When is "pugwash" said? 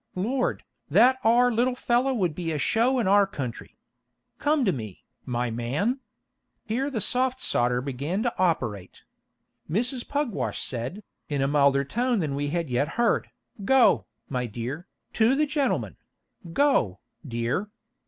10.07-10.59